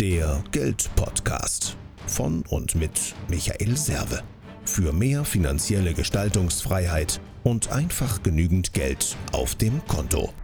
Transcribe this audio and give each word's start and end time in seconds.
Der 0.00 0.44
Geldpodcast 0.52 1.74
von 2.06 2.42
und 2.50 2.74
mit 2.74 3.14
Michael 3.28 3.78
Serve. 3.78 4.22
Für 4.66 4.92
mehr 4.92 5.24
finanzielle 5.24 5.94
Gestaltungsfreiheit 5.94 7.18
und 7.44 7.72
einfach 7.72 8.22
genügend 8.22 8.74
Geld 8.74 9.16
auf 9.32 9.54
dem 9.54 9.80
Konto. 9.86 10.34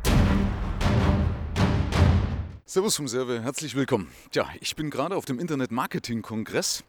Servus 2.72 2.96
vom 2.96 3.06
Serve, 3.06 3.42
herzlich 3.42 3.74
willkommen. 3.74 4.10
Tja, 4.30 4.48
ich 4.62 4.74
bin 4.76 4.88
gerade 4.88 5.14
auf 5.14 5.26
dem 5.26 5.38
Internet-Marketing-Kongress 5.38 6.84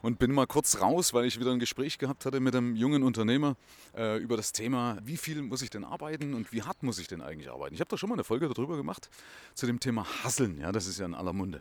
und 0.00 0.18
bin 0.18 0.32
mal 0.32 0.46
kurz 0.46 0.80
raus, 0.80 1.12
weil 1.12 1.26
ich 1.26 1.38
wieder 1.38 1.52
ein 1.52 1.58
Gespräch 1.58 1.98
gehabt 1.98 2.24
hatte 2.24 2.40
mit 2.40 2.56
einem 2.56 2.74
jungen 2.74 3.02
Unternehmer 3.02 3.54
äh, 3.94 4.16
über 4.16 4.38
das 4.38 4.52
Thema, 4.52 4.96
wie 5.04 5.18
viel 5.18 5.42
muss 5.42 5.60
ich 5.60 5.68
denn 5.68 5.84
arbeiten 5.84 6.32
und 6.32 6.52
wie 6.52 6.62
hart 6.62 6.82
muss 6.82 6.98
ich 6.98 7.06
denn 7.06 7.20
eigentlich 7.20 7.50
arbeiten. 7.50 7.74
Ich 7.74 7.80
habe 7.80 7.90
da 7.90 7.98
schon 7.98 8.08
mal 8.08 8.14
eine 8.14 8.24
Folge 8.24 8.48
darüber 8.48 8.78
gemacht, 8.78 9.10
zu 9.52 9.66
dem 9.66 9.78
Thema 9.78 10.06
Hasseln, 10.24 10.58
ja, 10.58 10.72
das 10.72 10.86
ist 10.86 10.98
ja 10.98 11.04
in 11.04 11.12
aller 11.12 11.34
Munde. 11.34 11.60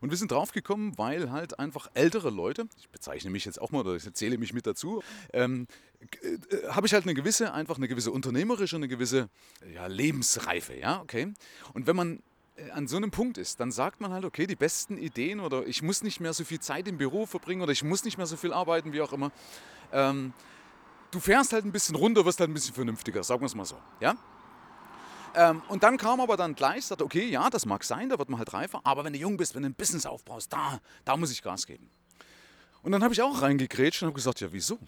Und 0.00 0.10
wir 0.10 0.16
sind 0.16 0.32
drauf 0.32 0.50
gekommen, 0.50 0.98
weil 0.98 1.30
halt 1.30 1.60
einfach 1.60 1.92
ältere 1.94 2.30
Leute, 2.30 2.66
ich 2.76 2.88
bezeichne 2.88 3.30
mich 3.30 3.44
jetzt 3.44 3.62
auch 3.62 3.70
mal 3.70 3.82
oder 3.82 3.94
ich 3.94 4.04
erzähle 4.04 4.36
mich 4.36 4.52
mit 4.52 4.66
dazu, 4.66 5.00
ähm, 5.32 5.68
äh, 6.22 6.38
habe 6.70 6.88
ich 6.88 6.92
halt 6.92 7.04
eine 7.04 7.14
gewisse, 7.14 7.52
einfach 7.52 7.76
eine 7.76 7.86
gewisse 7.86 8.10
unternehmerische, 8.10 8.74
eine 8.74 8.88
gewisse 8.88 9.28
ja, 9.72 9.86
Lebensreife, 9.86 10.74
ja, 10.76 11.00
okay. 11.00 11.32
Und 11.72 11.86
wenn 11.86 11.94
man 11.94 12.16
äh, 12.16 12.20
an 12.74 12.86
so 12.86 12.96
einem 12.96 13.10
Punkt 13.10 13.38
ist, 13.38 13.60
dann 13.60 13.72
sagt 13.72 14.00
man 14.00 14.12
halt, 14.12 14.24
okay, 14.24 14.46
die 14.46 14.56
besten 14.56 14.98
Ideen 14.98 15.40
oder 15.40 15.66
ich 15.66 15.82
muss 15.82 16.02
nicht 16.02 16.20
mehr 16.20 16.32
so 16.32 16.44
viel 16.44 16.60
Zeit 16.60 16.86
im 16.86 16.98
Büro 16.98 17.26
verbringen 17.26 17.62
oder 17.62 17.72
ich 17.72 17.82
muss 17.82 18.04
nicht 18.04 18.18
mehr 18.18 18.26
so 18.26 18.36
viel 18.36 18.52
arbeiten, 18.52 18.92
wie 18.92 19.00
auch 19.00 19.12
immer. 19.12 19.32
Ähm, 19.92 20.32
du 21.10 21.20
fährst 21.20 21.52
halt 21.52 21.64
ein 21.64 21.72
bisschen 21.72 21.96
runter, 21.96 22.24
wirst 22.24 22.40
halt 22.40 22.50
ein 22.50 22.54
bisschen 22.54 22.74
vernünftiger, 22.74 23.22
sagen 23.22 23.40
wir 23.40 23.46
es 23.46 23.54
mal 23.54 23.64
so. 23.64 23.76
Ja? 24.00 24.16
Ähm, 25.34 25.62
und 25.68 25.82
dann 25.82 25.96
kam 25.96 26.20
aber 26.20 26.36
dann 26.36 26.54
gleich, 26.54 26.86
sagte, 26.86 27.04
okay, 27.04 27.26
ja, 27.26 27.48
das 27.48 27.64
mag 27.64 27.84
sein, 27.84 28.10
da 28.10 28.18
wird 28.18 28.28
man 28.28 28.38
halt 28.38 28.52
reifer, 28.52 28.80
aber 28.84 29.04
wenn 29.04 29.14
du 29.14 29.18
jung 29.18 29.36
bist, 29.38 29.54
wenn 29.54 29.62
du 29.62 29.70
ein 29.70 29.74
Business 29.74 30.04
aufbaust, 30.04 30.52
da, 30.52 30.78
da 31.04 31.16
muss 31.16 31.30
ich 31.30 31.42
Gas 31.42 31.66
geben. 31.66 31.88
Und 32.82 32.92
dann 32.92 33.02
habe 33.02 33.14
ich 33.14 33.22
auch 33.22 33.40
reingegrätscht 33.40 34.02
und 34.02 34.08
habe 34.08 34.16
gesagt, 34.16 34.40
ja, 34.40 34.52
wieso? 34.52 34.78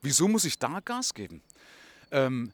Wieso 0.00 0.28
muss 0.28 0.44
ich 0.44 0.58
da 0.58 0.80
Gas 0.80 1.12
geben? 1.12 1.42
Ähm, 2.10 2.52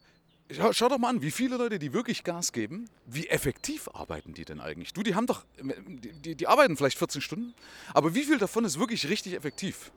Schau, 0.51 0.73
schau, 0.73 0.89
doch 0.89 0.97
mal 0.97 1.09
an, 1.09 1.21
wie 1.21 1.29
viele 1.29 1.57
Leute, 1.57 1.77
die 1.77 1.93
wirklich 1.93 2.23
Gas 2.23 2.51
geben, 2.51 2.89
wie 3.05 3.27
effektiv 3.27 3.87
arbeiten 3.93 4.33
die 4.33 4.45
denn 4.45 4.59
eigentlich? 4.59 4.93
Du, 4.93 5.03
die 5.03 5.13
haben 5.13 5.27
doch, 5.27 5.45
die, 5.61 6.33
die 6.33 6.47
arbeiten 6.47 6.75
vielleicht 6.75 6.97
14 6.97 7.21
Stunden, 7.21 7.53
aber 7.93 8.15
wie 8.15 8.23
viel 8.23 8.39
davon 8.39 8.65
ist 8.65 8.79
wirklich 8.79 9.07
richtig 9.07 9.35
effektiv? 9.35 9.91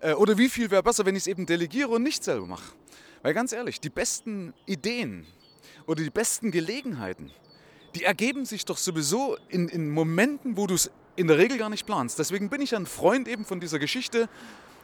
Äh, 0.00 0.14
oder 0.14 0.38
wie 0.38 0.48
viel 0.48 0.70
wäre 0.70 0.82
besser, 0.82 1.04
wenn 1.04 1.16
ich 1.16 1.24
es 1.24 1.26
eben 1.26 1.44
delegiere 1.44 1.88
und 1.88 2.02
nicht 2.02 2.24
selber 2.24 2.46
mache? 2.46 2.72
Weil 3.22 3.34
ganz 3.34 3.52
ehrlich, 3.52 3.78
die 3.78 3.90
besten 3.90 4.54
Ideen 4.64 5.26
oder 5.86 6.02
die 6.02 6.10
besten 6.10 6.50
Gelegenheiten, 6.50 7.30
die 7.94 8.04
ergeben 8.04 8.46
sich 8.46 8.64
doch 8.64 8.78
sowieso 8.78 9.36
in, 9.50 9.68
in 9.68 9.90
Momenten, 9.90 10.56
wo 10.56 10.66
du 10.66 10.74
es 10.74 10.90
in 11.16 11.26
der 11.26 11.36
Regel 11.36 11.58
gar 11.58 11.68
nicht 11.68 11.84
planst. 11.84 12.18
Deswegen 12.18 12.48
bin 12.48 12.62
ich 12.62 12.74
ein 12.74 12.86
Freund 12.86 13.28
eben 13.28 13.44
von 13.44 13.60
dieser 13.60 13.78
Geschichte, 13.78 14.30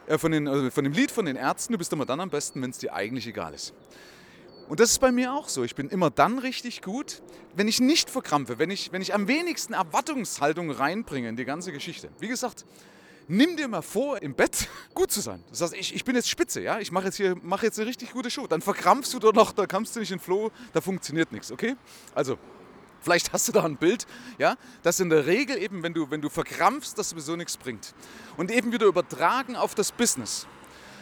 äh, 0.05 0.19
von, 0.19 0.31
den, 0.31 0.47
also 0.47 0.69
von 0.69 0.83
dem 0.83 0.93
Lied 0.93 1.09
von 1.09 1.25
den 1.25 1.37
Ärzten, 1.37 1.73
du 1.73 1.79
bist 1.79 1.91
immer 1.91 2.05
dann 2.05 2.19
am 2.19 2.29
besten, 2.29 2.61
wenn 2.61 2.69
es 2.69 2.77
dir 2.77 2.93
eigentlich 2.93 3.25
egal 3.25 3.55
ist. 3.55 3.73
Und 4.71 4.79
das 4.79 4.91
ist 4.91 4.99
bei 4.99 5.11
mir 5.11 5.33
auch 5.33 5.49
so. 5.49 5.65
Ich 5.65 5.75
bin 5.75 5.89
immer 5.89 6.09
dann 6.09 6.39
richtig 6.39 6.81
gut, 6.81 7.21
wenn 7.57 7.67
ich 7.67 7.81
nicht 7.81 8.09
verkrampfe, 8.09 8.57
wenn 8.57 8.71
ich, 8.71 8.93
wenn 8.93 9.01
ich 9.01 9.13
am 9.13 9.27
wenigsten 9.27 9.73
Erwartungshaltung 9.73 10.71
reinbringe 10.71 11.27
in 11.27 11.35
die 11.35 11.43
ganze 11.43 11.73
Geschichte. 11.73 12.09
Wie 12.19 12.29
gesagt, 12.29 12.65
nimm 13.27 13.57
dir 13.57 13.67
mal 13.67 13.81
vor, 13.81 14.21
im 14.21 14.33
Bett 14.33 14.69
gut 14.93 15.11
zu 15.11 15.19
sein. 15.19 15.43
Das 15.49 15.59
heißt, 15.59 15.73
ich, 15.73 15.93
ich 15.93 16.05
bin 16.05 16.15
jetzt 16.15 16.29
spitze, 16.29 16.61
ja, 16.61 16.79
ich 16.79 16.93
mache 16.93 17.03
jetzt 17.03 17.17
hier 17.17 17.35
mach 17.41 17.63
jetzt 17.63 17.79
eine 17.79 17.89
richtig 17.89 18.13
gute 18.13 18.31
Show. 18.31 18.47
Dann 18.47 18.61
verkrampfst 18.61 19.13
du 19.13 19.19
doch 19.19 19.33
noch, 19.33 19.51
da 19.51 19.67
kommst 19.67 19.93
du 19.97 19.99
nicht 19.99 20.11
in 20.13 20.19
Flow, 20.19 20.51
da 20.71 20.79
funktioniert 20.79 21.33
nichts, 21.33 21.51
okay? 21.51 21.75
Also, 22.15 22.37
Vielleicht 23.03 23.33
hast 23.33 23.47
du 23.47 23.51
da 23.51 23.63
ein 23.63 23.77
Bild, 23.77 24.05
ja, 24.37 24.55
dass 24.83 24.99
in 24.99 25.09
der 25.09 25.25
Regel 25.25 25.57
eben, 25.57 25.81
wenn 25.81 25.95
du, 25.95 26.11
wenn 26.11 26.21
du 26.21 26.29
verkrampfst, 26.29 26.95
das 26.95 27.09
sowieso 27.09 27.35
nichts 27.35 27.57
bringt. 27.57 27.95
Und 28.37 28.51
eben 28.51 28.71
wieder 28.71 28.85
übertragen 28.85 29.55
auf 29.55 29.73
das 29.73 29.91
Business. 29.91 30.45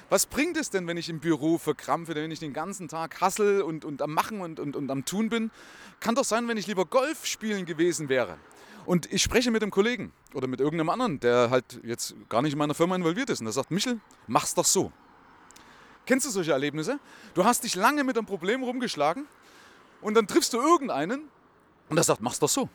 Was 0.09 0.25
bringt 0.25 0.57
es 0.57 0.71
denn, 0.71 0.87
wenn 0.87 0.97
ich 0.97 1.07
im 1.07 1.19
Büro 1.19 1.59
verkrampfe, 1.59 2.15
wenn 2.15 2.31
ich 2.31 2.39
den 2.39 2.53
ganzen 2.53 2.87
Tag 2.87 3.21
hassel 3.21 3.61
und, 3.61 3.85
und 3.85 4.01
am 4.01 4.11
Machen 4.11 4.41
und, 4.41 4.59
und, 4.59 4.75
und 4.75 4.89
am 4.89 5.05
Tun 5.05 5.29
bin? 5.29 5.51
Kann 5.99 6.15
doch 6.15 6.23
sein, 6.23 6.47
wenn 6.47 6.57
ich 6.57 6.65
lieber 6.65 6.85
Golf 6.85 7.25
spielen 7.25 7.65
gewesen 7.65 8.09
wäre. 8.09 8.37
Und 8.85 9.11
ich 9.13 9.21
spreche 9.21 9.51
mit 9.51 9.61
einem 9.61 9.71
Kollegen 9.71 10.11
oder 10.33 10.47
mit 10.47 10.59
irgendeinem 10.61 10.89
anderen, 10.89 11.19
der 11.19 11.51
halt 11.51 11.79
jetzt 11.83 12.15
gar 12.27 12.41
nicht 12.41 12.53
in 12.53 12.57
meiner 12.57 12.73
Firma 12.73 12.95
involviert 12.95 13.29
ist. 13.29 13.39
Und 13.39 13.45
der 13.45 13.53
sagt, 13.53 13.69
Michel, 13.69 13.99
mach's 14.25 14.55
doch 14.55 14.65
so. 14.65 14.91
Kennst 16.07 16.25
du 16.25 16.31
solche 16.31 16.53
Erlebnisse? 16.53 16.99
Du 17.35 17.45
hast 17.45 17.63
dich 17.63 17.75
lange 17.75 18.03
mit 18.03 18.17
einem 18.17 18.25
Problem 18.25 18.63
rumgeschlagen 18.63 19.27
und 20.01 20.15
dann 20.15 20.25
triffst 20.25 20.53
du 20.53 20.57
irgendeinen 20.57 21.21
und 21.87 21.95
der 21.97 22.03
sagt, 22.03 22.21
mach's 22.21 22.39
doch 22.39 22.49
so. 22.49 22.67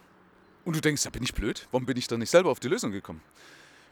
Und 0.64 0.76
du 0.76 0.80
denkst, 0.80 1.04
ja, 1.04 1.10
bin 1.10 1.24
ich 1.24 1.34
blöd? 1.34 1.66
Warum 1.72 1.84
bin 1.84 1.96
ich 1.96 2.06
da 2.06 2.16
nicht 2.16 2.30
selber 2.30 2.50
auf 2.50 2.60
die 2.60 2.68
Lösung 2.68 2.92
gekommen? 2.92 3.20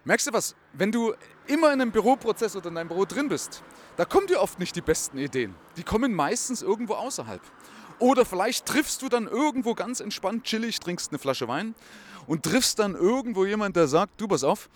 Merkst 0.05 0.27
du 0.27 0.33
was? 0.33 0.57
Wenn 0.73 0.91
du 0.91 1.15
immer 1.47 1.73
in 1.73 1.81
einem 1.81 1.93
Büroprozess 1.93 2.57
oder 2.57 2.71
in 2.71 2.75
deinem 2.75 2.89
Büro 2.89 3.05
drin 3.05 3.29
bist, 3.29 3.63
da 3.97 4.05
kommen 4.05 4.27
dir 4.27 4.41
oft 4.41 4.59
nicht 4.59 4.75
die 4.75 4.81
besten 4.81 5.17
Ideen. 5.17 5.55
Die 5.77 5.85
kommen 5.85 6.13
meistens 6.13 6.61
irgendwo 6.61 6.95
außerhalb. 6.95 7.41
Oder 8.01 8.25
vielleicht 8.25 8.67
triffst 8.67 9.01
du 9.03 9.09
dann 9.09 9.29
irgendwo 9.29 9.75
ganz 9.75 10.01
entspannt, 10.01 10.43
chillig, 10.43 10.81
trinkst 10.81 11.13
eine 11.13 11.21
Flasche 11.21 11.47
Wein 11.47 11.77
und 12.27 12.43
triffst 12.43 12.81
dann 12.81 12.97
irgendwo 12.97 13.45
jemand, 13.45 13.77
der 13.77 13.87
sagt, 13.87 14.21
du 14.21 14.27
pass 14.27 14.43
auf, 14.43 14.69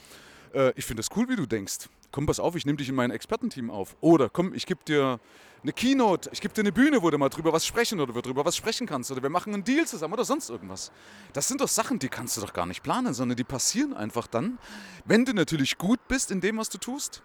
äh, 0.54 0.72
ich 0.76 0.84
finde 0.84 1.02
das 1.02 1.08
cool, 1.16 1.28
wie 1.28 1.34
du 1.34 1.44
denkst. 1.44 1.88
Komm, 2.12 2.26
pass 2.26 2.38
auf, 2.38 2.54
ich 2.54 2.64
nehme 2.64 2.78
dich 2.78 2.88
in 2.88 2.94
mein 2.94 3.10
Expertenteam 3.10 3.68
auf. 3.68 3.96
Oder 4.00 4.28
komm, 4.28 4.54
ich 4.54 4.64
gebe 4.64 4.84
dir 4.84 5.18
eine 5.66 5.72
Keynote, 5.72 6.30
ich 6.32 6.40
gebe 6.40 6.54
dir 6.54 6.60
eine 6.60 6.70
Bühne, 6.70 7.02
wo 7.02 7.10
du 7.10 7.18
mal 7.18 7.28
drüber 7.28 7.52
was 7.52 7.66
sprechen 7.66 7.98
oder 7.98 8.12
drüber 8.22 8.44
was 8.44 8.56
sprechen 8.56 8.86
kannst 8.86 9.10
oder 9.10 9.20
wir 9.20 9.30
machen 9.30 9.52
einen 9.52 9.64
Deal 9.64 9.84
zusammen 9.84 10.14
oder 10.14 10.24
sonst 10.24 10.48
irgendwas. 10.48 10.92
Das 11.32 11.48
sind 11.48 11.60
doch 11.60 11.66
Sachen, 11.66 11.98
die 11.98 12.08
kannst 12.08 12.36
du 12.36 12.40
doch 12.40 12.52
gar 12.52 12.66
nicht 12.66 12.84
planen, 12.84 13.14
sondern 13.14 13.36
die 13.36 13.42
passieren 13.42 13.92
einfach 13.92 14.28
dann, 14.28 14.60
wenn 15.06 15.24
du 15.24 15.34
natürlich 15.34 15.76
gut 15.76 15.98
bist 16.06 16.30
in 16.30 16.40
dem, 16.40 16.58
was 16.58 16.68
du 16.68 16.78
tust. 16.78 17.20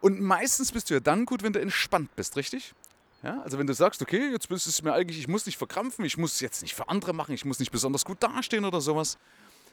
Und 0.00 0.20
meistens 0.20 0.70
bist 0.70 0.88
du 0.88 0.94
ja 0.94 1.00
dann 1.00 1.26
gut, 1.26 1.42
wenn 1.42 1.52
du 1.52 1.60
entspannt 1.60 2.14
bist, 2.14 2.36
richtig? 2.36 2.74
Ja, 3.24 3.42
also 3.42 3.58
wenn 3.58 3.66
du 3.66 3.74
sagst, 3.74 4.00
okay, 4.02 4.30
jetzt 4.30 4.48
ist 4.52 4.66
es 4.66 4.82
mir 4.82 4.92
eigentlich, 4.92 5.18
ich 5.18 5.26
muss 5.26 5.44
nicht 5.44 5.58
verkrampfen, 5.58 6.04
ich 6.04 6.16
muss 6.16 6.34
es 6.34 6.40
jetzt 6.40 6.62
nicht 6.62 6.76
für 6.76 6.88
andere 6.88 7.12
machen, 7.12 7.34
ich 7.34 7.44
muss 7.44 7.58
nicht 7.58 7.72
besonders 7.72 8.04
gut 8.04 8.22
dastehen 8.22 8.64
oder 8.64 8.80
sowas, 8.80 9.18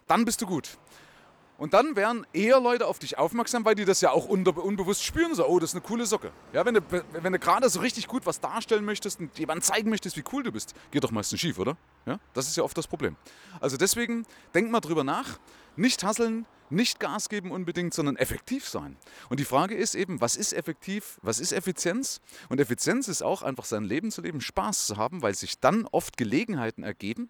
dann 0.07 0.25
bist 0.25 0.41
du 0.41 0.47
gut. 0.47 0.69
Und 1.61 1.75
dann 1.75 1.95
werden 1.95 2.25
eher 2.33 2.59
Leute 2.59 2.87
auf 2.87 2.97
dich 2.97 3.19
aufmerksam, 3.19 3.63
weil 3.65 3.75
die 3.75 3.85
das 3.85 4.01
ja 4.01 4.09
auch 4.09 4.25
unbewusst 4.25 5.03
spüren. 5.03 5.35
So, 5.35 5.45
oh, 5.45 5.59
das 5.59 5.69
ist 5.69 5.75
eine 5.75 5.83
coole 5.83 6.07
Socke. 6.07 6.31
Ja, 6.53 6.65
wenn 6.65 6.73
du, 6.73 6.81
wenn 7.11 7.33
du 7.33 7.37
gerade 7.37 7.69
so 7.69 7.81
richtig 7.81 8.07
gut 8.07 8.25
was 8.25 8.39
darstellen 8.39 8.83
möchtest 8.83 9.19
und 9.19 9.37
jemandem 9.37 9.61
zeigen 9.61 9.91
möchtest, 9.91 10.17
wie 10.17 10.23
cool 10.33 10.41
du 10.41 10.51
bist, 10.51 10.73
geht 10.89 11.03
doch 11.03 11.11
meistens 11.11 11.39
schief, 11.39 11.59
oder? 11.59 11.77
Ja, 12.07 12.19
das 12.33 12.47
ist 12.47 12.57
ja 12.57 12.63
oft 12.63 12.75
das 12.75 12.87
Problem. 12.87 13.15
Also 13.59 13.77
deswegen, 13.77 14.25
denk 14.55 14.71
mal 14.71 14.79
drüber 14.79 15.03
nach. 15.03 15.37
Nicht 15.75 16.03
hasseln, 16.03 16.47
nicht 16.71 16.99
Gas 16.99 17.29
geben 17.29 17.51
unbedingt, 17.51 17.93
sondern 17.93 18.15
effektiv 18.15 18.67
sein. 18.67 18.97
Und 19.29 19.39
die 19.39 19.45
Frage 19.45 19.75
ist 19.75 19.93
eben, 19.93 20.19
was 20.19 20.37
ist 20.37 20.53
effektiv, 20.53 21.19
was 21.21 21.39
ist 21.39 21.51
Effizienz? 21.51 22.21
Und 22.49 22.59
Effizienz 22.59 23.07
ist 23.07 23.21
auch 23.21 23.43
einfach 23.43 23.65
sein 23.65 23.83
Leben 23.83 24.09
zu 24.09 24.23
leben, 24.23 24.41
Spaß 24.41 24.87
zu 24.87 24.97
haben, 24.97 25.21
weil 25.21 25.35
sich 25.35 25.59
dann 25.59 25.87
oft 25.91 26.17
Gelegenheiten 26.17 26.81
ergeben, 26.81 27.29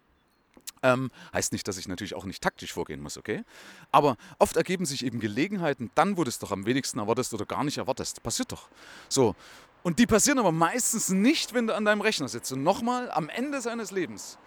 ähm, 0.82 1.10
heißt 1.32 1.52
nicht, 1.52 1.66
dass 1.68 1.78
ich 1.78 1.88
natürlich 1.88 2.14
auch 2.14 2.24
nicht 2.24 2.42
taktisch 2.42 2.72
vorgehen 2.72 3.00
muss, 3.00 3.16
okay? 3.16 3.44
Aber 3.90 4.16
oft 4.38 4.56
ergeben 4.56 4.84
sich 4.84 5.04
eben 5.04 5.20
Gelegenheiten 5.20 5.90
dann, 5.94 6.16
wo 6.16 6.24
du 6.24 6.28
es 6.28 6.38
doch 6.38 6.52
am 6.52 6.66
wenigsten 6.66 6.98
erwartest 6.98 7.32
oder 7.34 7.46
gar 7.46 7.64
nicht 7.64 7.78
erwartest. 7.78 8.22
Passiert 8.22 8.52
doch. 8.52 8.68
So. 9.08 9.34
Und 9.82 9.98
die 9.98 10.06
passieren 10.06 10.38
aber 10.38 10.52
meistens 10.52 11.08
nicht, 11.08 11.54
wenn 11.54 11.66
du 11.66 11.74
an 11.74 11.84
deinem 11.84 12.00
Rechner 12.00 12.28
sitzt. 12.28 12.52
Und 12.52 12.62
nochmal, 12.62 13.10
am 13.10 13.28
Ende 13.28 13.60
seines 13.60 13.90
Lebens 13.90 14.38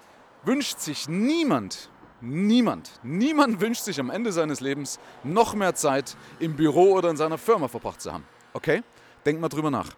wünscht 0.44 0.80
sich 0.80 1.10
niemand, 1.10 1.90
niemand, 2.22 2.92
niemand 3.04 3.60
wünscht 3.60 3.84
sich 3.84 4.00
am 4.00 4.10
Ende 4.10 4.32
seines 4.32 4.62
Lebens 4.62 5.00
noch 5.24 5.54
mehr 5.54 5.76
Zeit 5.76 6.16
im 6.40 6.56
Büro 6.56 6.94
oder 6.94 7.10
in 7.10 7.18
seiner 7.18 7.38
Firma 7.38 7.68
verbracht 7.68 8.02
zu 8.02 8.14
haben. 8.14 8.26
Okay? 8.54 8.84
Denk 9.26 9.40
mal 9.40 9.50
drüber 9.50 9.72
nach. 9.72 9.90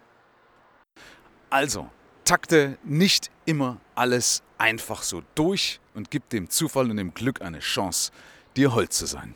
Also, 1.50 1.88
takte 2.24 2.76
nicht 2.82 3.30
immer 3.46 3.78
alles 3.94 4.42
einfach 4.58 5.02
so 5.02 5.22
durch 5.34 5.80
und 5.98 6.10
gib 6.10 6.30
dem 6.30 6.48
Zufall 6.48 6.90
und 6.90 6.96
dem 6.96 7.12
Glück 7.12 7.42
eine 7.42 7.58
Chance, 7.58 8.12
dir 8.56 8.74
hold 8.74 8.94
zu 8.94 9.04
sein. 9.04 9.34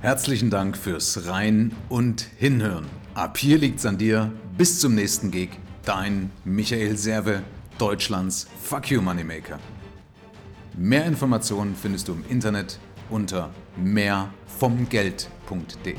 Herzlichen 0.00 0.50
Dank 0.50 0.76
fürs 0.76 1.26
Rein 1.26 1.74
und 1.88 2.20
Hinhören. 2.38 2.86
Ab 3.14 3.36
hier 3.36 3.58
liegt's 3.58 3.84
an 3.84 3.98
dir. 3.98 4.30
Bis 4.56 4.78
zum 4.78 4.94
nächsten 4.94 5.32
Gig. 5.32 5.50
Dein 5.84 6.30
Michael 6.44 6.96
Serve, 6.96 7.42
Deutschlands 7.78 8.46
Fuck 8.62 8.88
You 8.90 9.02
Moneymaker. 9.02 9.58
Mehr 10.76 11.04
Informationen 11.04 11.74
findest 11.74 12.06
du 12.06 12.12
im 12.12 12.24
Internet 12.28 12.78
unter 13.10 13.52
mehrvomgeld.de. 13.76 15.96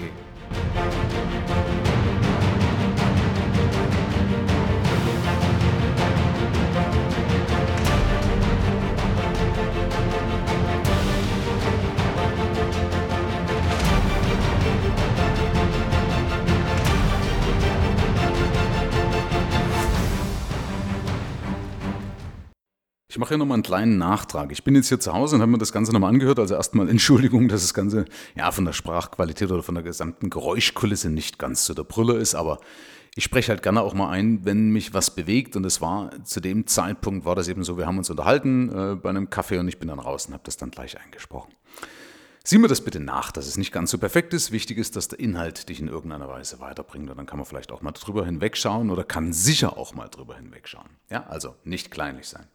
mache 23.29 23.35
hier 23.35 23.37
nochmal 23.37 23.57
einen 23.57 23.63
kleinen 23.63 23.97
Nachtrag. 23.99 24.51
Ich 24.51 24.63
bin 24.63 24.73
jetzt 24.73 24.87
hier 24.87 24.99
zu 24.99 25.13
Hause 25.13 25.35
und 25.35 25.41
habe 25.43 25.51
mir 25.51 25.59
das 25.59 25.71
Ganze 25.71 25.93
nochmal 25.93 26.09
angehört. 26.09 26.39
Also 26.39 26.55
erstmal 26.55 26.89
Entschuldigung, 26.89 27.47
dass 27.47 27.61
das 27.61 27.75
Ganze 27.75 28.05
ja 28.35 28.51
von 28.51 28.65
der 28.65 28.73
Sprachqualität 28.73 29.51
oder 29.51 29.61
von 29.61 29.75
der 29.75 29.83
gesamten 29.83 30.31
Geräuschkulisse 30.31 31.11
nicht 31.11 31.37
ganz 31.37 31.65
zu 31.65 31.75
der 31.75 31.83
Brille 31.83 32.15
ist, 32.15 32.33
aber 32.33 32.57
ich 33.15 33.23
spreche 33.23 33.51
halt 33.51 33.61
gerne 33.61 33.81
auch 33.81 33.93
mal 33.93 34.09
ein, 34.09 34.45
wenn 34.45 34.71
mich 34.71 34.95
was 34.95 35.13
bewegt. 35.13 35.55
Und 35.55 35.63
es 35.65 35.79
war 35.79 36.09
zu 36.23 36.39
dem 36.39 36.65
Zeitpunkt 36.65 37.23
war 37.23 37.35
das 37.35 37.47
eben 37.49 37.63
so, 37.63 37.77
wir 37.77 37.85
haben 37.85 37.99
uns 37.99 38.09
unterhalten 38.09 38.69
äh, 38.69 38.95
bei 38.95 39.09
einem 39.09 39.29
Kaffee 39.29 39.59
und 39.59 39.67
ich 39.67 39.77
bin 39.77 39.89
dann 39.89 39.99
raus 39.99 40.25
und 40.25 40.33
habe 40.33 40.43
das 40.43 40.57
dann 40.57 40.71
gleich 40.71 40.99
eingesprochen. 40.99 41.53
Sieh 42.43 42.57
mir 42.57 42.67
das 42.67 42.81
bitte 42.81 42.99
nach, 42.99 43.31
dass 43.31 43.45
es 43.45 43.57
nicht 43.57 43.71
ganz 43.71 43.91
so 43.91 43.99
perfekt 43.99 44.33
ist. 44.33 44.51
Wichtig 44.51 44.79
ist, 44.79 44.95
dass 44.95 45.07
der 45.07 45.19
Inhalt 45.19 45.69
dich 45.69 45.79
in 45.79 45.87
irgendeiner 45.87 46.29
Weise 46.29 46.59
weiterbringt. 46.59 47.11
Und 47.11 47.17
dann 47.17 47.27
kann 47.27 47.37
man 47.37 47.45
vielleicht 47.45 47.71
auch 47.71 47.83
mal 47.83 47.91
drüber 47.91 48.25
hinwegschauen 48.25 48.89
oder 48.89 49.03
kann 49.03 49.33
sicher 49.33 49.77
auch 49.77 49.93
mal 49.93 50.07
drüber 50.07 50.35
hinwegschauen. 50.35 50.89
Ja, 51.11 51.27
also 51.27 51.53
nicht 51.63 51.91
kleinlich 51.91 52.27
sein. 52.27 52.47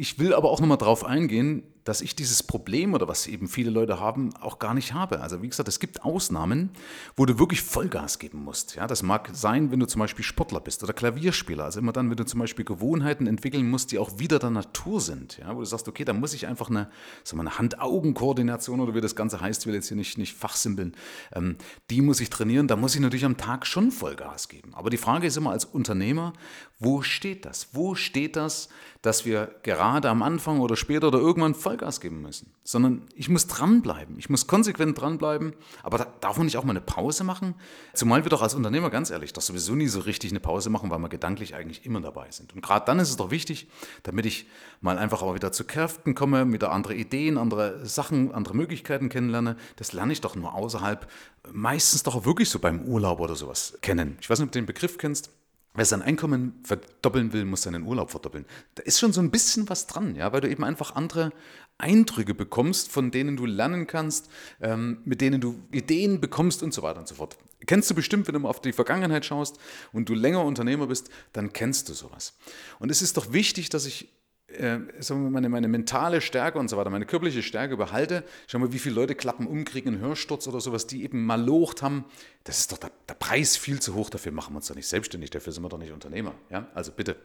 Ich 0.00 0.20
will 0.20 0.32
aber 0.32 0.48
auch 0.50 0.60
nochmal 0.60 0.78
drauf 0.78 1.04
eingehen, 1.04 1.64
dass 1.88 2.02
ich 2.02 2.14
dieses 2.14 2.42
Problem 2.42 2.92
oder 2.92 3.08
was 3.08 3.26
eben 3.26 3.48
viele 3.48 3.70
Leute 3.70 3.98
haben, 3.98 4.34
auch 4.42 4.58
gar 4.58 4.74
nicht 4.74 4.92
habe. 4.92 5.20
Also 5.20 5.40
wie 5.40 5.48
gesagt, 5.48 5.70
es 5.70 5.80
gibt 5.80 6.04
Ausnahmen, 6.04 6.68
wo 7.16 7.24
du 7.24 7.38
wirklich 7.38 7.62
Vollgas 7.62 8.18
geben 8.18 8.44
musst. 8.44 8.74
Ja, 8.74 8.86
das 8.86 9.02
mag 9.02 9.30
sein, 9.32 9.70
wenn 9.72 9.80
du 9.80 9.86
zum 9.86 10.00
Beispiel 10.00 10.22
Sportler 10.22 10.60
bist 10.60 10.82
oder 10.82 10.92
Klavierspieler. 10.92 11.64
Also 11.64 11.80
immer 11.80 11.92
dann, 11.92 12.10
wenn 12.10 12.18
du 12.18 12.26
zum 12.26 12.40
Beispiel 12.40 12.66
Gewohnheiten 12.66 13.26
entwickeln 13.26 13.70
musst, 13.70 13.90
die 13.90 13.98
auch 13.98 14.18
wieder 14.18 14.38
der 14.38 14.50
Natur 14.50 15.00
sind. 15.00 15.38
Ja, 15.38 15.56
wo 15.56 15.60
du 15.60 15.64
sagst, 15.64 15.88
okay, 15.88 16.04
da 16.04 16.12
muss 16.12 16.34
ich 16.34 16.46
einfach 16.46 16.68
eine, 16.68 16.90
eine 17.32 17.58
Hand-Augen-Koordination 17.58 18.80
oder 18.80 18.94
wie 18.94 19.00
das 19.00 19.16
Ganze 19.16 19.40
heißt, 19.40 19.66
will 19.66 19.72
jetzt 19.72 19.88
hier 19.88 19.96
nicht, 19.96 20.18
nicht 20.18 20.36
fachsimpeln, 20.36 20.94
ähm, 21.32 21.56
die 21.88 22.02
muss 22.02 22.20
ich 22.20 22.28
trainieren. 22.28 22.68
Da 22.68 22.76
muss 22.76 22.94
ich 22.94 23.00
natürlich 23.00 23.24
am 23.24 23.38
Tag 23.38 23.66
schon 23.66 23.92
Vollgas 23.92 24.48
geben. 24.48 24.74
Aber 24.74 24.90
die 24.90 24.98
Frage 24.98 25.26
ist 25.26 25.38
immer 25.38 25.52
als 25.52 25.64
Unternehmer, 25.64 26.34
wo 26.78 27.00
steht 27.00 27.46
das? 27.46 27.68
Wo 27.72 27.94
steht 27.94 28.36
das, 28.36 28.68
dass 29.02 29.24
wir 29.24 29.54
gerade 29.62 30.08
am 30.08 30.22
Anfang 30.22 30.60
oder 30.60 30.76
später 30.76 31.08
oder 31.08 31.18
irgendwann 31.18 31.54
Vollgas 31.54 31.77
geben 32.00 32.22
müssen? 32.22 32.52
Sondern 32.64 33.02
ich 33.14 33.28
muss 33.28 33.46
dranbleiben. 33.46 34.18
Ich 34.18 34.28
muss 34.28 34.46
konsequent 34.46 35.00
dranbleiben. 35.00 35.54
Aber 35.82 35.98
da 35.98 36.06
darf 36.20 36.36
man 36.36 36.46
nicht 36.46 36.56
auch 36.56 36.64
mal 36.64 36.72
eine 36.72 36.80
Pause 36.80 37.24
machen? 37.24 37.54
Zumal 37.94 38.24
wir 38.24 38.30
doch 38.30 38.42
als 38.42 38.54
Unternehmer, 38.54 38.90
ganz 38.90 39.10
ehrlich, 39.10 39.32
doch 39.32 39.42
sowieso 39.42 39.74
nie 39.74 39.86
so 39.88 40.00
richtig 40.00 40.30
eine 40.30 40.40
Pause 40.40 40.70
machen, 40.70 40.90
weil 40.90 40.98
wir 40.98 41.08
gedanklich 41.08 41.54
eigentlich 41.54 41.86
immer 41.86 42.00
dabei 42.00 42.30
sind. 42.30 42.54
Und 42.54 42.62
gerade 42.62 42.84
dann 42.86 42.98
ist 42.98 43.10
es 43.10 43.16
doch 43.16 43.30
wichtig, 43.30 43.68
damit 44.02 44.26
ich 44.26 44.46
mal 44.80 44.98
einfach 44.98 45.22
auch 45.22 45.34
wieder 45.34 45.52
zu 45.52 45.64
Kräften 45.64 46.14
komme, 46.14 46.52
wieder 46.52 46.72
andere 46.72 46.94
Ideen, 46.94 47.38
andere 47.38 47.86
Sachen, 47.86 48.32
andere 48.32 48.56
Möglichkeiten 48.56 49.08
kennenlerne. 49.08 49.56
Das 49.76 49.92
lerne 49.92 50.12
ich 50.12 50.20
doch 50.20 50.36
nur 50.36 50.54
außerhalb, 50.54 51.10
meistens 51.52 52.02
doch 52.02 52.14
auch 52.14 52.24
wirklich 52.24 52.50
so 52.50 52.58
beim 52.58 52.82
Urlaub 52.82 53.20
oder 53.20 53.34
sowas 53.34 53.78
kennen. 53.80 54.16
Ich 54.20 54.28
weiß 54.28 54.38
nicht, 54.38 54.46
ob 54.46 54.52
du 54.52 54.58
den 54.58 54.66
Begriff 54.66 54.98
kennst. 54.98 55.30
Wer 55.74 55.84
sein 55.84 56.02
Einkommen 56.02 56.60
verdoppeln 56.64 57.32
will, 57.32 57.44
muss 57.44 57.62
seinen 57.62 57.84
Urlaub 57.84 58.10
verdoppeln. 58.10 58.46
Da 58.74 58.82
ist 58.82 58.98
schon 58.98 59.12
so 59.12 59.20
ein 59.20 59.30
bisschen 59.30 59.68
was 59.68 59.86
dran, 59.86 60.16
ja, 60.16 60.32
weil 60.32 60.40
du 60.40 60.50
eben 60.50 60.64
einfach 60.64 60.96
andere 60.96 61.30
Eindrücke 61.78 62.34
bekommst, 62.34 62.90
von 62.90 63.12
denen 63.12 63.36
du 63.36 63.46
lernen 63.46 63.86
kannst, 63.86 64.28
ähm, 64.60 65.00
mit 65.04 65.20
denen 65.20 65.40
du 65.40 65.62
Ideen 65.70 66.20
bekommst 66.20 66.62
und 66.64 66.74
so 66.74 66.82
weiter 66.82 66.98
und 66.98 67.06
so 67.06 67.14
fort. 67.14 67.38
Kennst 67.66 67.88
du 67.90 67.94
bestimmt, 67.94 68.26
wenn 68.26 68.34
du 68.34 68.40
mal 68.40 68.48
auf 68.48 68.60
die 68.60 68.72
Vergangenheit 68.72 69.24
schaust 69.24 69.58
und 69.92 70.08
du 70.08 70.14
länger 70.14 70.44
Unternehmer 70.44 70.88
bist, 70.88 71.10
dann 71.32 71.52
kennst 71.52 71.88
du 71.88 71.92
sowas. 71.92 72.36
Und 72.80 72.90
es 72.90 73.00
ist 73.00 73.16
doch 73.16 73.32
wichtig, 73.32 73.68
dass 73.68 73.86
ich 73.86 74.17
äh, 74.48 74.78
wir, 74.78 75.16
meine, 75.16 75.48
meine 75.48 75.68
mentale 75.68 76.20
Stärke 76.20 76.58
und 76.58 76.68
so 76.68 76.76
weiter, 76.76 76.90
meine 76.90 77.06
körperliche 77.06 77.42
Stärke 77.42 77.76
behalte. 77.76 78.24
Schau 78.46 78.58
mal, 78.58 78.72
wie 78.72 78.78
viele 78.78 78.94
Leute 78.94 79.14
klappen 79.14 79.46
um, 79.46 79.64
kriegen 79.64 79.88
einen 79.88 80.00
Hörsturz 80.00 80.48
oder 80.48 80.60
sowas, 80.60 80.86
die 80.86 81.02
eben 81.04 81.24
mal 81.24 81.40
locht 81.40 81.82
haben. 81.82 82.04
Das 82.44 82.58
ist 82.58 82.72
doch 82.72 82.78
der, 82.78 82.90
der 83.08 83.14
Preis 83.14 83.56
viel 83.56 83.80
zu 83.80 83.94
hoch, 83.94 84.10
dafür 84.10 84.32
machen 84.32 84.54
wir 84.54 84.58
uns 84.58 84.68
doch 84.68 84.74
nicht 84.74 84.88
selbstständig, 84.88 85.30
dafür 85.30 85.52
sind 85.52 85.62
wir 85.62 85.68
doch 85.68 85.78
nicht 85.78 85.92
Unternehmer. 85.92 86.34
Ja? 86.50 86.68
Also 86.74 86.92
bitte 86.92 87.16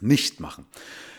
nicht 0.00 0.40
machen. 0.40 0.66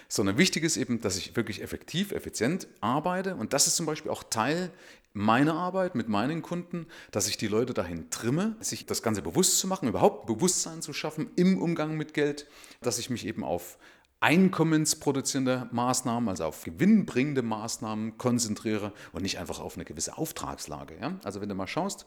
Sondern 0.10 0.38
wichtig 0.38 0.64
ist 0.64 0.78
eben, 0.78 1.02
dass 1.02 1.18
ich 1.18 1.36
wirklich 1.36 1.62
effektiv, 1.62 2.12
effizient 2.12 2.68
arbeite. 2.82 3.36
Und 3.36 3.54
das 3.54 3.68
ist 3.68 3.78
zum 3.78 3.86
Beispiel 3.86 4.12
auch 4.12 4.24
Teil 4.24 4.72
meiner 5.14 5.54
Arbeit 5.54 5.96
mit 5.96 6.10
meinen 6.10 6.42
Kunden, 6.42 6.88
dass 7.12 7.28
ich 7.28 7.38
die 7.38 7.48
Leute 7.48 7.74
dahin 7.74 8.10
trimme, 8.10 8.56
sich 8.60 8.86
das 8.86 9.04
Ganze 9.04 9.22
bewusst 9.22 9.60
zu 9.60 9.68
machen, 9.68 9.88
überhaupt 9.88 10.26
Bewusstsein 10.26 10.82
zu 10.82 10.92
schaffen 10.92 11.30
im 11.36 11.62
Umgang 11.62 11.96
mit 11.96 12.14
Geld, 12.14 12.48
dass 12.82 13.00
ich 13.00 13.10
mich 13.10 13.26
eben 13.26 13.44
auf 13.44 13.78
einkommensproduzierende 14.24 15.68
Maßnahmen, 15.72 16.30
also 16.30 16.46
auf 16.46 16.64
gewinnbringende 16.64 17.42
Maßnahmen 17.42 18.18
konzentriere 18.18 18.94
und 19.12 19.22
nicht 19.22 19.38
einfach 19.38 19.60
auf 19.60 19.76
eine 19.76 19.84
gewisse 19.84 20.18
Auftragslage. 20.18 20.98
Ja? 21.00 21.20
Also 21.24 21.42
wenn 21.42 21.50
du 21.50 21.56
mal 21.56 21.68
schaust, 21.68 22.06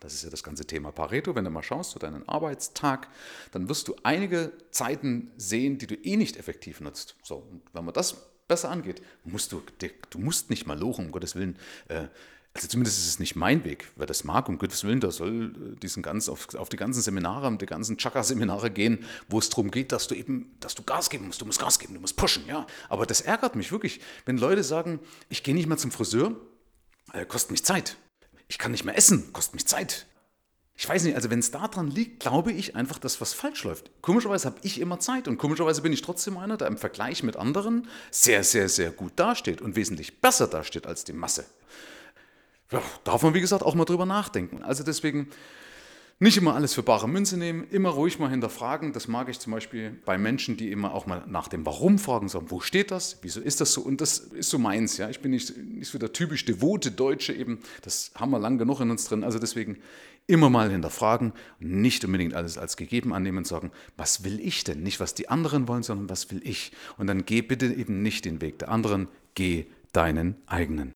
das 0.00 0.14
ist 0.14 0.24
ja 0.24 0.30
das 0.30 0.42
ganze 0.42 0.66
Thema 0.66 0.90
Pareto, 0.90 1.36
wenn 1.36 1.44
du 1.44 1.50
mal 1.50 1.62
schaust 1.62 1.92
zu 1.92 2.00
deinen 2.00 2.28
Arbeitstag, 2.28 3.08
dann 3.52 3.68
wirst 3.68 3.86
du 3.86 3.94
einige 4.02 4.52
Zeiten 4.72 5.30
sehen, 5.36 5.78
die 5.78 5.86
du 5.86 5.94
eh 5.94 6.16
nicht 6.16 6.36
effektiv 6.36 6.80
nutzt. 6.80 7.14
So, 7.22 7.36
und 7.36 7.62
wenn 7.72 7.84
man 7.84 7.94
das 7.94 8.16
besser 8.48 8.70
angeht, 8.70 9.00
musst 9.22 9.52
du, 9.52 9.62
du 10.10 10.18
musst 10.18 10.50
nicht 10.50 10.66
mal 10.66 10.78
lochen, 10.78 11.06
um 11.06 11.12
Gottes 11.12 11.36
Willen, 11.36 11.56
äh, 11.86 12.08
also 12.58 12.68
zumindest 12.68 12.98
ist 12.98 13.06
es 13.06 13.18
nicht 13.20 13.36
mein 13.36 13.64
Weg. 13.64 13.88
Wer 13.94 14.06
das 14.06 14.24
mag, 14.24 14.48
um 14.48 14.58
Gottes 14.58 14.82
Willen, 14.82 15.00
der 15.00 15.12
soll 15.12 15.54
äh, 15.54 15.78
diesen 15.78 16.02
ganz, 16.02 16.28
auf, 16.28 16.54
auf 16.56 16.68
die 16.68 16.76
ganzen 16.76 17.00
Seminare, 17.00 17.56
die 17.56 17.66
ganzen 17.66 17.96
Chakra-Seminare 17.96 18.70
gehen, 18.70 19.04
wo 19.28 19.38
es 19.38 19.48
darum 19.48 19.70
geht, 19.70 19.92
dass 19.92 20.08
du 20.08 20.16
eben, 20.16 20.56
dass 20.58 20.74
du 20.74 20.82
Gas 20.82 21.08
geben 21.08 21.26
musst. 21.26 21.40
Du 21.40 21.46
musst 21.46 21.60
Gas 21.60 21.78
geben, 21.78 21.94
du 21.94 22.00
musst 22.00 22.16
pushen, 22.16 22.44
ja. 22.48 22.66
Aber 22.88 23.06
das 23.06 23.20
ärgert 23.20 23.54
mich 23.54 23.70
wirklich, 23.70 24.00
wenn 24.24 24.38
Leute 24.38 24.64
sagen, 24.64 24.98
ich 25.28 25.44
gehe 25.44 25.54
nicht 25.54 25.68
mehr 25.68 25.76
zum 25.76 25.92
Friseur, 25.92 26.36
äh, 27.12 27.24
kostet 27.24 27.52
mich 27.52 27.64
Zeit. 27.64 27.96
Ich 28.48 28.58
kann 28.58 28.72
nicht 28.72 28.84
mehr 28.84 28.96
essen, 28.96 29.32
kostet 29.32 29.54
mich 29.54 29.66
Zeit. 29.66 30.06
Ich 30.74 30.88
weiß 30.88 31.04
nicht, 31.04 31.14
also 31.14 31.30
wenn 31.30 31.40
es 31.40 31.52
daran 31.52 31.90
liegt, 31.90 32.20
glaube 32.20 32.52
ich 32.52 32.74
einfach, 32.74 32.98
dass 32.98 33.20
was 33.20 33.34
falsch 33.34 33.64
läuft. 33.64 33.90
Komischerweise 34.00 34.46
habe 34.46 34.58
ich 34.62 34.80
immer 34.80 34.98
Zeit 34.98 35.28
und 35.28 35.38
komischerweise 35.38 35.82
bin 35.82 35.92
ich 35.92 36.02
trotzdem 36.02 36.38
einer, 36.38 36.56
der 36.56 36.68
im 36.68 36.76
Vergleich 36.76 37.22
mit 37.22 37.36
anderen 37.36 37.88
sehr, 38.10 38.42
sehr, 38.42 38.68
sehr 38.68 38.90
gut 38.90 39.12
dasteht 39.16 39.60
und 39.60 39.76
wesentlich 39.76 40.20
besser 40.20 40.46
dasteht 40.46 40.86
als 40.86 41.04
die 41.04 41.12
Masse 41.12 41.44
ja, 42.72 42.82
darf 43.04 43.22
man, 43.22 43.34
wie 43.34 43.40
gesagt, 43.40 43.62
auch 43.62 43.74
mal 43.74 43.84
drüber 43.84 44.06
nachdenken. 44.06 44.62
Also 44.62 44.84
deswegen 44.84 45.28
nicht 46.20 46.36
immer 46.36 46.54
alles 46.56 46.74
für 46.74 46.82
bare 46.82 47.08
Münze 47.08 47.36
nehmen, 47.36 47.64
immer 47.70 47.90
ruhig 47.90 48.18
mal 48.18 48.28
hinterfragen. 48.28 48.92
Das 48.92 49.06
mag 49.06 49.28
ich 49.28 49.38
zum 49.38 49.52
Beispiel 49.52 49.96
bei 50.04 50.18
Menschen, 50.18 50.56
die 50.56 50.72
immer 50.72 50.92
auch 50.92 51.06
mal 51.06 51.24
nach 51.28 51.46
dem 51.46 51.64
Warum 51.64 51.98
fragen, 52.00 52.28
sagen, 52.28 52.50
wo 52.50 52.58
steht 52.58 52.90
das? 52.90 53.18
Wieso 53.22 53.40
ist 53.40 53.60
das 53.60 53.72
so? 53.72 53.82
Und 53.82 54.00
das 54.00 54.18
ist 54.18 54.50
so 54.50 54.58
meins. 54.58 54.96
Ja? 54.96 55.08
Ich 55.08 55.20
bin 55.20 55.30
nicht, 55.30 55.56
nicht 55.56 55.88
so 55.88 55.96
der 55.96 56.12
typisch 56.12 56.44
devote 56.44 56.90
Deutsche 56.90 57.32
eben. 57.32 57.60
Das 57.82 58.10
haben 58.16 58.32
wir 58.32 58.40
lang 58.40 58.58
genug 58.58 58.80
in 58.80 58.90
uns 58.90 59.04
drin. 59.04 59.22
Also 59.22 59.38
deswegen 59.38 59.78
immer 60.26 60.50
mal 60.50 60.70
hinterfragen 60.70 61.32
nicht 61.60 62.04
unbedingt 62.04 62.34
alles 62.34 62.58
als 62.58 62.76
gegeben 62.76 63.14
annehmen 63.14 63.38
und 63.38 63.46
sagen, 63.46 63.70
was 63.96 64.24
will 64.24 64.40
ich 64.40 64.64
denn? 64.64 64.82
Nicht, 64.82 64.98
was 64.98 65.14
die 65.14 65.28
anderen 65.28 65.68
wollen, 65.68 65.84
sondern 65.84 66.10
was 66.10 66.32
will 66.32 66.40
ich? 66.42 66.72
Und 66.96 67.06
dann 67.06 67.26
geh 67.26 67.42
bitte 67.42 67.66
eben 67.66 68.02
nicht 68.02 68.24
den 68.24 68.40
Weg 68.40 68.58
der 68.58 68.70
anderen, 68.70 69.06
geh 69.34 69.66
deinen 69.92 70.36
eigenen. 70.46 70.92